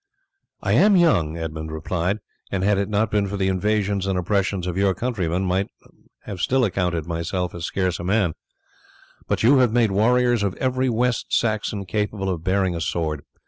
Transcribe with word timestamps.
"I 0.63 0.71
am 0.73 0.95
young," 0.97 1.37
Edmund 1.37 1.71
replied, 1.71 2.21
"and 2.51 2.63
had 2.63 2.79
it 2.79 2.89
not 2.89 3.11
been 3.11 3.27
for 3.27 3.37
the 3.37 3.49
invasions 3.49 4.07
and 4.07 4.17
oppressions 4.17 4.65
of 4.65 4.75
your 4.75 4.95
countrymen, 4.95 5.45
might 5.45 5.67
have 6.23 6.41
still 6.41 6.65
accounted 6.65 7.05
myself 7.05 7.53
as 7.53 7.65
scarce 7.65 7.99
a 7.99 8.03
man; 8.03 8.33
but 9.27 9.43
you 9.43 9.59
have 9.59 9.71
made 9.71 9.91
warriors 9.91 10.41
of 10.41 10.55
every 10.55 10.89
West 10.89 11.27
Saxon 11.29 11.85
capable 11.85 12.29
of 12.31 12.43
bearing 12.43 12.75
a 12.75 12.81
sword. 12.81 13.21